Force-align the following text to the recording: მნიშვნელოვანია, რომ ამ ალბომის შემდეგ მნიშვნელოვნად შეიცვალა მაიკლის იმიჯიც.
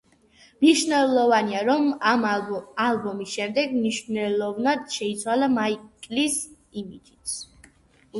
მნიშვნელოვანია, 0.63 1.59
რომ 1.67 1.83
ამ 2.11 2.23
ალბომის 2.29 3.33
შემდეგ 3.39 3.75
მნიშვნელოვნად 3.81 4.81
შეიცვალა 4.95 5.51
მაიკლის 5.59 6.39
იმიჯიც. 6.83 7.37